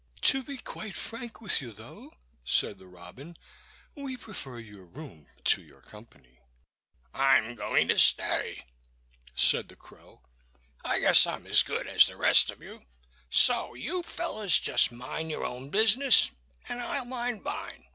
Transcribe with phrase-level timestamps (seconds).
[0.21, 2.13] "To be quite frank with you, though,"
[2.43, 3.37] said the robin,
[3.93, 6.39] "we prefer your room to your company."
[7.13, 8.65] "I'm going to stay,"
[9.35, 10.23] said the crow.
[10.83, 12.87] "I guess I'm as good as the rest of you;
[13.29, 16.31] so you fellows just mind your own business
[16.67, 17.85] and I'll mind mine."